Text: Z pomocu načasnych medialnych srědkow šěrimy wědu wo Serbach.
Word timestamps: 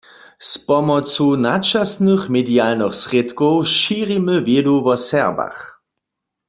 Z 0.39 0.53
pomocu 0.65 1.25
načasnych 1.45 2.23
medialnych 2.35 2.95
srědkow 3.01 3.55
šěrimy 3.77 4.35
wědu 4.47 4.75
wo 4.85 4.95
Serbach. 5.07 5.59